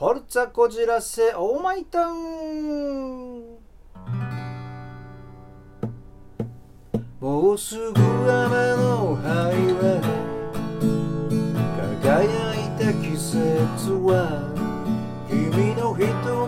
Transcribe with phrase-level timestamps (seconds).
[0.00, 3.58] ホルツァこじらせオーマイタウン。
[7.20, 10.02] もうすぐ雨のハイウェイ
[12.02, 14.40] 輝いた季節は
[15.28, 16.39] 君の瞳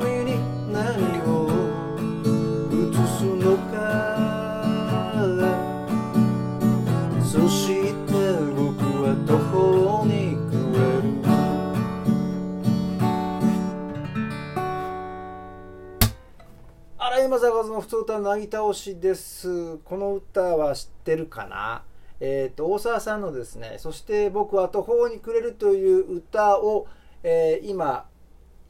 [17.93, 19.77] 坂の普通歌なぎ倒しです。
[19.79, 21.85] この歌は知ってるかな？
[22.21, 26.87] えっ、と大沢さんのですねそして僕は途方に暮れるという歌を、
[27.23, 28.07] えー今弾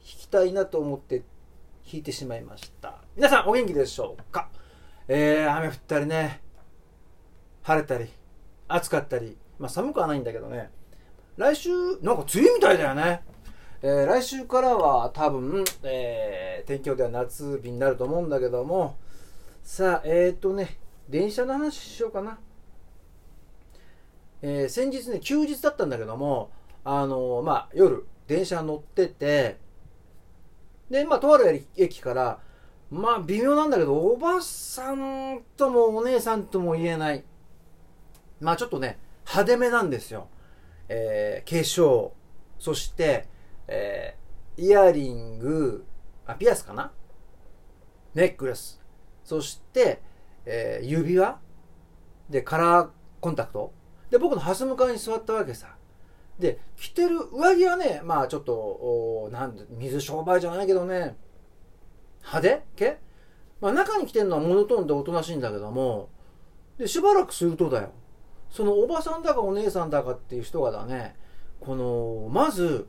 [0.03, 1.19] きたいなと思って
[1.89, 2.97] 弾いてしまいました。
[3.15, 4.49] 皆さんお元気でしょうか？
[5.07, 6.41] えー、雨降ったりね
[7.61, 8.09] 晴れたり
[8.67, 9.37] 暑かったり。
[9.57, 10.69] まあ寒くはないんだけどね。
[11.37, 11.69] 来週
[12.01, 13.23] なんか梅雨みたいだよね。
[13.83, 18.97] えー来週からは多分、えー天気予報では夏日になると思うんだけども
[19.63, 20.77] さあえっ、とね
[21.09, 22.37] 電車の話しようかな、
[24.41, 26.51] えー先日ね休日だったんだけども
[26.83, 29.57] あのーまあ夜電車乗ってて
[30.89, 32.39] でまあとある駅から
[32.91, 37.23] まあ微妙なんだけどおばさんともお姉さんとも言えない。
[38.41, 40.27] まあちょっとね派手めなんですよ、
[40.89, 42.11] えー化粧
[42.59, 43.27] そして、
[43.67, 45.83] えーイヤリング
[46.27, 46.91] あピアスかな？
[48.13, 48.82] ネックレス。
[49.23, 50.01] そして、
[50.45, 51.39] えー指輪？
[52.29, 53.73] でカラーコンタクト？
[54.09, 55.75] で僕のハス向かいに座ったわけさ。
[56.39, 61.15] で着てる上着はねまあちょっとおなんで水商売じゃないけどね。
[62.21, 62.63] 派手？
[62.75, 62.99] 系
[63.61, 66.09] まあ中に着てるのはモノトーンでおとなしいんだけども。
[66.77, 67.91] でしばらくするとだよ。
[68.49, 71.15] そのおばさんだかお姉さんだかっていう人がだね。
[71.59, 72.87] このまず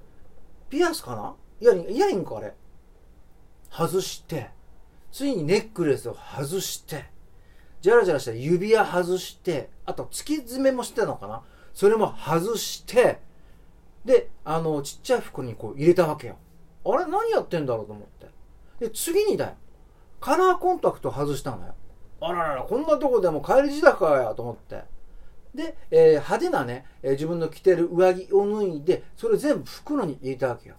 [0.70, 1.34] ピアスかな？
[1.60, 2.54] イヤリングイヤリンかあれ。
[3.70, 4.50] 外して。
[5.14, 7.04] ついにネックレスを外して
[7.80, 11.40] ジャラジャラした指輪外してあと突き詰めもしてたのかな？
[11.72, 13.20] それも外して
[14.04, 16.36] であのちっちゃい袋にこう入れたわけよ。
[16.84, 18.26] あれ何やってんだろうと思って。
[18.80, 19.52] で次にだよ。
[20.20, 21.74] カラーコンタクト外したのよ。
[22.20, 24.82] あらららこんなとこでも帰り時だかやと思って。
[25.54, 30.74] で、えー派手なね、えー自分の着てる上着を脱いでそれ全部袋に入れたわけよ。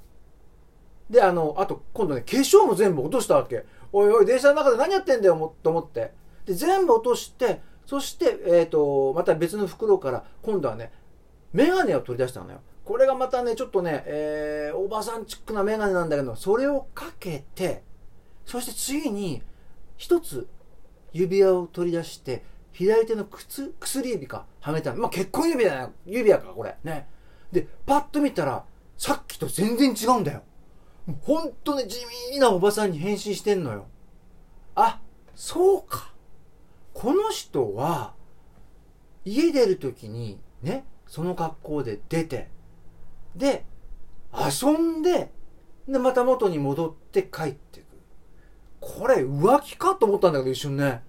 [1.09, 3.63] であのあと今度ね化粧も全部落としたわけ。
[3.97, 6.11] おいおい電車の中で何やってんだよと思って。
[6.45, 10.91] で全部落としてそして、えー、とまた別の袋から今度はね
[11.53, 12.59] メガネを取り出したのよ。
[12.83, 17.83] これがまたねちょっとね、えーおばさんチックなメガネなんだけどそれをかけて
[18.45, 19.41] そして次に
[19.95, 20.49] 一つ
[21.13, 25.93] 指輪を取り出して左手の靴薬指かはめたまあ結婚指輪だよ。
[26.05, 26.75] 指輪かこれ。
[26.83, 27.07] ね。
[27.49, 28.65] でパッと見たら
[28.97, 30.43] さっきと全然違うんだよ。
[31.05, 33.87] もうほんとね地味なおばさんに変身してんのよ。
[34.75, 34.99] あ
[35.35, 36.13] そうか。
[36.93, 38.13] この人は
[39.23, 42.49] 家出る時にねその格好で出て
[43.35, 43.65] で
[44.33, 45.31] 遊んで
[45.87, 47.85] でまた元に戻って帰ってくる。
[48.79, 51.03] これ浮気かと思ったんだけど一瞬ね。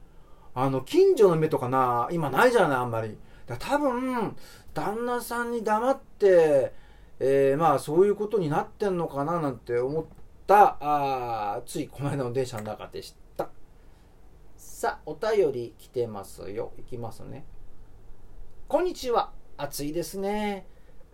[0.55, 3.17] あの近所の目とかな今ないじゃないあんまり。
[3.47, 4.37] だ多分
[4.75, 6.75] 旦那さんに黙って、
[7.19, 10.05] えーまあそういうことになってんのかななんて思っ
[10.47, 10.77] た。
[10.81, 13.49] あついこの間の電車の中でした。
[14.57, 16.73] さあお便り来てますよ。
[16.79, 17.45] いきますね。
[18.69, 19.33] こんにちは。
[19.57, 20.67] 暑いですね。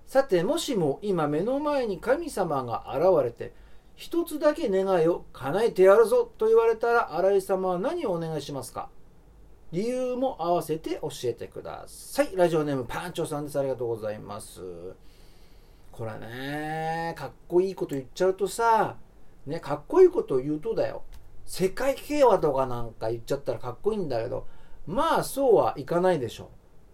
[0.06, 3.54] さてもしも今目の前に神様が現れて
[3.94, 8.88] 一つだけ願いを叶えてやるぞと言われたら新井様は何をお願いしますか？
[9.70, 12.34] 理由も合わせて教えてください。
[12.34, 13.58] ラジオネームパンチョさんです。
[13.58, 14.60] ありがとうございます。
[15.92, 18.96] これねかっこいいこと言っちゃうとさ
[19.46, 21.04] ねかっこいいこと言うとだよ。
[21.44, 24.46] 世界平和とかなんか言っちゃったらかっこいいんだけど
[24.86, 26.50] まあそうはいかないでしょ。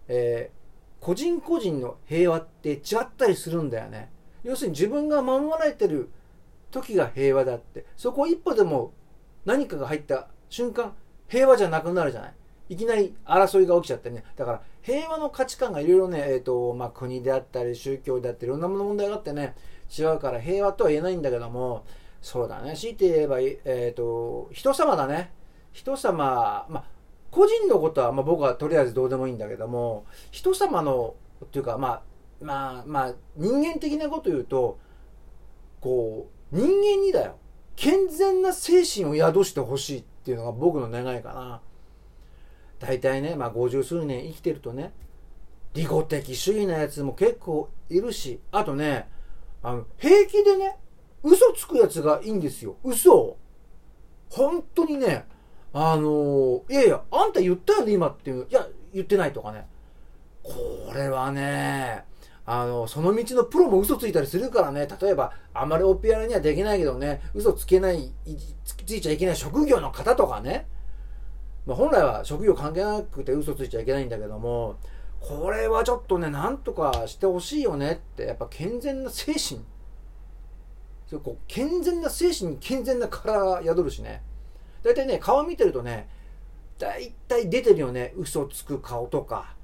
[0.07, 0.59] えー
[1.01, 4.11] 個人個人の平和って違ったりするんだよね。
[4.43, 6.09] 要するに自分が守られてる
[6.71, 7.85] 時が平和だって。
[7.95, 8.91] そこ一歩でも
[9.45, 10.93] 何かが入った瞬間
[11.29, 12.33] 平和じゃなくなるじゃない。
[12.67, 14.25] いきなり争いが起きちゃってね。
[14.35, 19.55] だから平和の価値観がいろいろね、えーとまあ、国であったり宗教であったりいろんな問題があってね
[19.97, 21.85] 違うから平和とは言えないんだけども
[22.21, 22.75] そうだね。
[22.75, 25.31] 強いて言えば、えー、と人様だね。
[25.71, 26.83] 人様まあ
[27.31, 31.15] 個人のことは、まあ、僕はとりあえずどうでもいいんだけども人様の
[31.45, 32.01] っていうかまあ
[32.41, 34.79] まあまあ人間的なこと言うと
[35.79, 37.37] こう人間にだよ。
[37.75, 41.61] 健全な精神を宿してほしいっていうのが僕の願いかな。
[42.79, 44.93] 大体ねまあ50数年生きてるとね
[45.73, 49.07] 利己的主義なやつも結構いるしあとね
[49.61, 50.77] あの平気でね
[51.23, 52.77] 嘘つくやつがいいんですよ。
[52.83, 53.13] 嘘。
[53.13, 53.37] を
[54.29, 55.25] 本当にね
[55.73, 59.67] あのいやいやあんた言ったよね今っていういや言ってないとかね。
[60.41, 62.05] これはね
[62.51, 68.11] あの、その道のプロも嘘ついたりするからね、例えば、あんまりオペアラにはできないけどね、嘘つけない、
[68.65, 70.65] ついちゃいけない職業の方とかね、
[71.65, 74.77] まあ、本来は職業関係なくて嘘ついちゃいけないんだけども、
[75.19, 79.61] これはちょっとね、なんとかしてほしいよねって、やっぱ健全な精神。
[81.07, 84.21] そこう健全な精神に健全な体宿るしね。
[84.83, 86.07] 大体ね、顔見てるとね、
[86.77, 89.55] 大体出てるよね、嘘つく顔とか。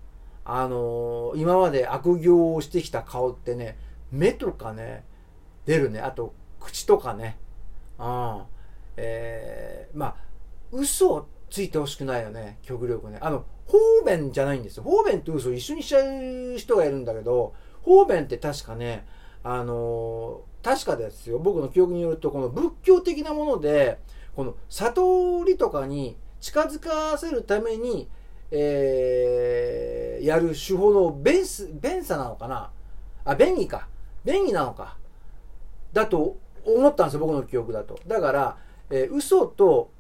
[0.44, 3.78] あのー、今まで悪行をしてきた顔ってね、
[4.12, 5.04] 目とかね、
[5.66, 6.00] 出るね。
[6.02, 7.38] あと、口とかね。
[7.98, 8.44] うん。
[8.98, 10.16] えー、まあ、
[10.72, 12.58] 嘘をついてほしくないよね。
[12.64, 13.18] 極力ね。
[13.22, 14.84] あの、方便じゃないんですよ。
[14.84, 19.08] 方便って嘘一緒にしちゃう人がいるんだけど、方便って確かね、
[19.42, 21.40] あのー、確かですよ。
[21.40, 24.00] 僕の記憶によると、この仏教的なもので、
[24.36, 28.10] この悟りとかに近づかせるために、
[28.52, 32.70] えー、やる手法の便ス、便さなのかな？
[33.24, 33.88] あ、便宜か。
[34.26, 34.98] 便宜なのか。
[35.94, 36.36] だと
[36.66, 37.98] 思ったんですよ、僕の記憶だと。
[38.06, 38.58] だから、
[38.90, 39.95] えー、嘘と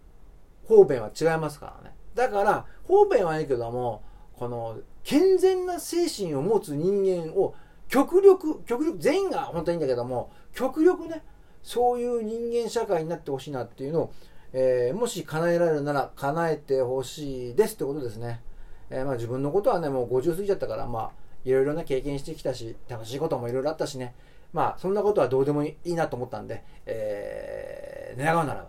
[0.67, 1.95] 方便は違いますからね。
[2.13, 4.03] だから、方便はいいけども、
[4.33, 7.55] この、健全な精神を持つ人間を、
[7.87, 11.23] 極力、極力、全員が本当にいいんだけども、極力ね、
[11.61, 14.13] そういう人間社会になってほしいなっていうのを、
[14.53, 18.41] えー、もし叶えられるなら叶えてほしいですってことですね。
[18.89, 21.11] えー、まあ自分のことはね、もう50過ぎちゃったから、まあ、
[21.43, 24.15] いろいろな経験してきたし、楽しいこともいろいろあったしね。
[24.53, 28.67] まあ、そんなことはどうでもいいなと思ったんで、えー、願うならば、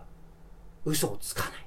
[0.85, 1.66] 嘘をつかない。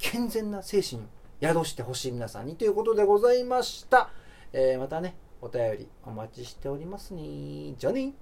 [0.00, 1.04] 健全な精神を
[1.40, 4.10] 宿してほしい皆さんにということでございました。
[4.52, 7.74] えー、またね、お便りお待ちしておりますね。
[7.78, 8.14] じゃあね